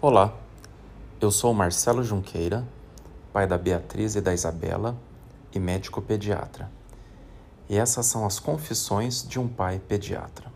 [0.00, 0.32] Olá,
[1.20, 2.64] eu sou Marcelo Junqueira,
[3.32, 4.96] pai da Beatriz e da Isabela
[5.52, 6.70] e médico pediatra.
[7.68, 10.52] E essas são as confissões de um pai pediatra.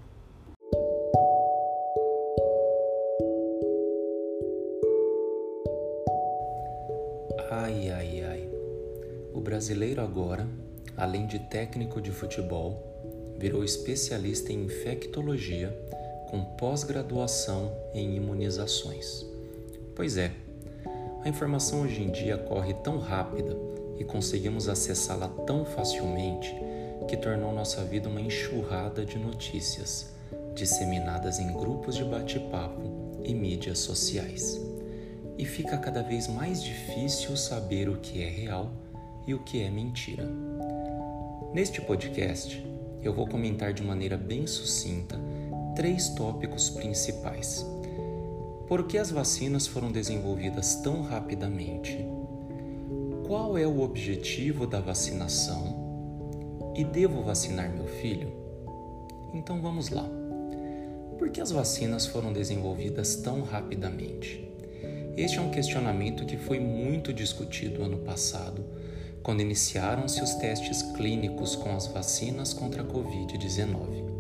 [7.50, 8.48] Ai, ai, ai.
[9.34, 10.48] O brasileiro agora,
[10.96, 12.80] além de técnico de futebol,
[13.36, 15.76] virou especialista em infectologia
[16.30, 19.31] com pós-graduação em imunizações.
[20.02, 20.32] Pois é,
[21.24, 23.56] a informação hoje em dia corre tão rápida
[23.96, 26.52] e conseguimos acessá-la tão facilmente
[27.06, 30.12] que tornou nossa vida uma enxurrada de notícias
[30.56, 34.60] disseminadas em grupos de bate-papo e mídias sociais.
[35.38, 38.72] E fica cada vez mais difícil saber o que é real
[39.24, 40.28] e o que é mentira.
[41.54, 42.60] Neste podcast,
[43.04, 45.16] eu vou comentar de maneira bem sucinta
[45.76, 47.64] três tópicos principais.
[48.72, 51.98] Por que as vacinas foram desenvolvidas tão rapidamente?
[53.26, 56.72] Qual é o objetivo da vacinação?
[56.74, 58.32] E devo vacinar meu filho?
[59.34, 60.08] Então vamos lá.
[61.18, 64.42] Por que as vacinas foram desenvolvidas tão rapidamente?
[65.18, 68.64] Este é um questionamento que foi muito discutido ano passado
[69.22, 74.10] quando iniciaram-se os testes clínicos com as vacinas contra a Covid-19.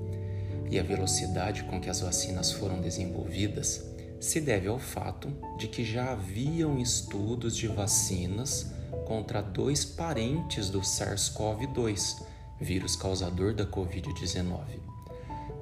[0.70, 3.91] E a velocidade com que as vacinas foram desenvolvidas
[4.22, 8.72] se deve ao fato de que já haviam estudos de vacinas
[9.04, 12.22] contra dois parentes do SARS-CoV-2,
[12.60, 14.78] vírus causador da Covid-19.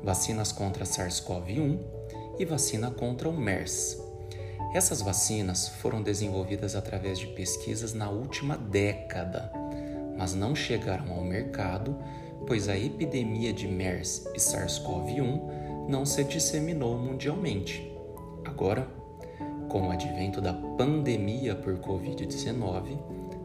[0.05, 1.81] Vacinas contra SARS-CoV-1
[2.39, 3.99] e vacina contra o MERS,
[4.75, 9.51] essas vacinas foram desenvolvidas através de pesquisas na última década,
[10.19, 11.97] mas não chegaram ao mercado,
[12.47, 17.90] pois a epidemia de MERS e SARS-CoV-1 não se disseminou mundialmente.
[18.45, 18.89] Agora,
[19.69, 22.99] com o advento da pandemia por Covid-19,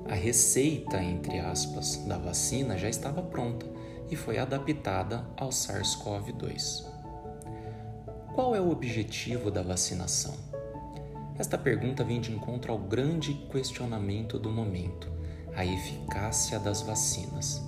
[0.10, 3.66] a receita, entre aspas, da vacina já estava pronta
[4.10, 6.86] e foi adaptada ao SARS-CoV-2.
[8.34, 10.34] Qual é o objetivo da vacinação?
[11.38, 15.12] Esta pergunta vem de encontro ao grande questionamento do momento,
[15.56, 17.62] a eficácia das vacinas.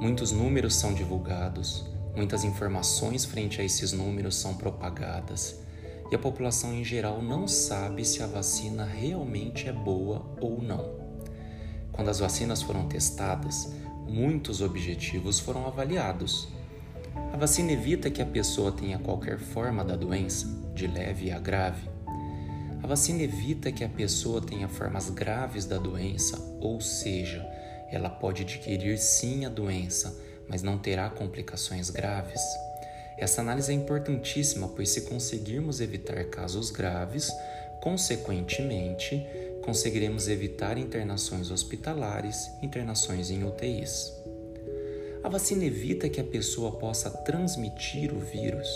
[0.00, 1.84] Muitos números são divulgados,
[2.16, 5.60] muitas informações frente a esses números são propagadas
[6.10, 10.98] e a população em geral não sabe se a vacina realmente é boa ou não.
[11.92, 13.72] Quando as vacinas foram testadas,
[14.08, 16.48] muitos objetivos foram avaliados.
[17.32, 21.88] A vacina evita que a pessoa tenha qualquer forma da doença, de leve a grave.
[22.82, 27.46] A vacina evita que a pessoa tenha formas graves da doença, ou seja,
[27.90, 32.40] ela pode adquirir sim a doença, mas não terá complicações graves.
[33.20, 37.30] Essa análise é importantíssima, pois se conseguirmos evitar casos graves,
[37.82, 39.22] consequentemente,
[39.62, 44.10] conseguiremos evitar internações hospitalares, internações em UTIs.
[45.22, 48.66] A vacina evita que a pessoa possa transmitir o vírus.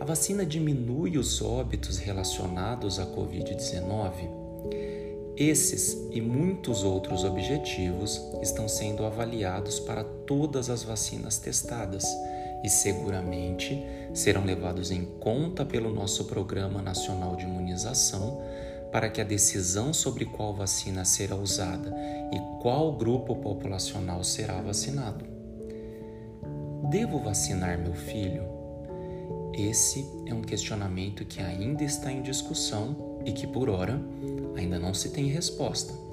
[0.00, 4.28] A vacina diminui os óbitos relacionados à Covid-19?
[5.36, 12.04] Esses e muitos outros objetivos estão sendo avaliados para todas as vacinas testadas
[12.62, 13.82] e seguramente
[14.12, 18.40] serão levados em conta pelo nosso Programa Nacional de Imunização
[18.92, 21.94] para que a decisão sobre qual vacina será usada
[22.32, 25.24] e qual grupo populacional será vacinado.
[26.90, 28.42] Devo vacinar meu filho?
[29.54, 34.00] Esse é um questionamento que ainda está em discussão e que, por hora,
[34.56, 36.09] ainda não se tem resposta.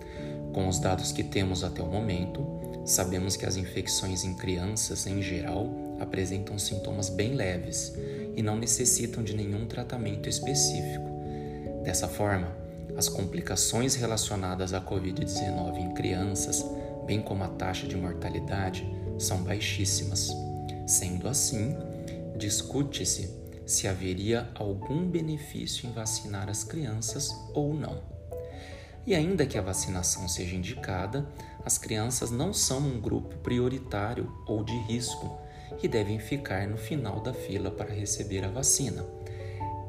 [0.57, 2.43] Com os dados que temos até o momento,
[2.83, 5.69] sabemos que as infecções em crianças, em geral,
[5.99, 7.93] apresentam sintomas bem leves
[8.35, 11.05] e não necessitam de nenhum tratamento específico.
[11.83, 12.51] Dessa forma,
[12.97, 16.65] as complicações relacionadas à Covid-19 em crianças,
[17.05, 18.83] bem como a taxa de mortalidade,
[19.19, 20.31] são baixíssimas.
[20.87, 21.77] Sendo assim,
[22.35, 23.29] discute-se
[23.63, 28.16] se haveria algum benefício em vacinar as crianças ou não.
[29.07, 31.25] E ainda que a vacinação seja indicada,
[31.63, 35.39] as crianças não são um grupo prioritário ou de risco
[35.81, 39.05] e devem ficar no final da fila para receber a vacina.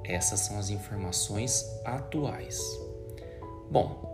[0.04, 2.62] Essas são as informações atuais.
[3.68, 4.08] Bom,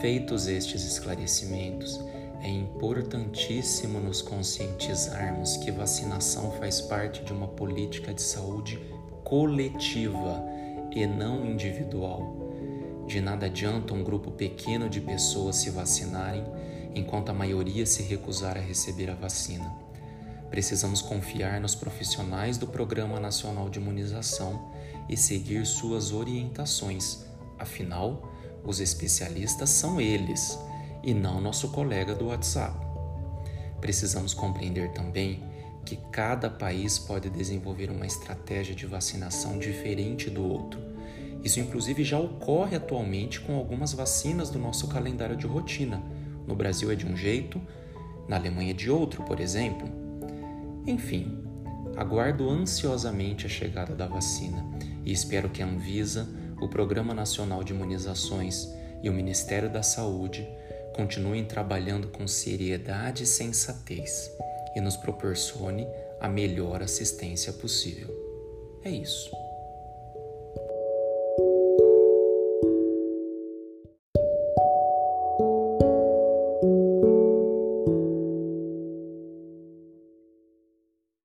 [0.00, 2.00] feitos estes esclarecimentos,
[2.40, 8.78] é importantíssimo nos conscientizarmos que vacinação faz parte de uma política de saúde
[9.22, 10.42] coletiva
[10.90, 12.49] e não individual.
[13.10, 16.44] De nada adianta um grupo pequeno de pessoas se vacinarem
[16.94, 19.68] enquanto a maioria se recusar a receber a vacina.
[20.48, 24.70] Precisamos confiar nos profissionais do Programa Nacional de Imunização
[25.08, 27.24] e seguir suas orientações.
[27.58, 30.56] Afinal, os especialistas são eles
[31.02, 32.78] e não nosso colega do WhatsApp.
[33.80, 35.42] Precisamos compreender também
[35.84, 40.90] que cada país pode desenvolver uma estratégia de vacinação diferente do outro.
[41.42, 46.02] Isso, inclusive, já ocorre atualmente com algumas vacinas do nosso calendário de rotina.
[46.46, 47.60] No Brasil é de um jeito,
[48.28, 49.88] na Alemanha é de outro, por exemplo.
[50.86, 51.38] Enfim,
[51.96, 54.64] aguardo ansiosamente a chegada da vacina
[55.04, 56.28] e espero que a Anvisa,
[56.60, 58.68] o Programa Nacional de Imunizações
[59.02, 60.46] e o Ministério da Saúde
[60.94, 64.30] continuem trabalhando com seriedade e sensatez
[64.76, 65.86] e nos proporcione
[66.20, 68.08] a melhor assistência possível.
[68.84, 69.30] É isso.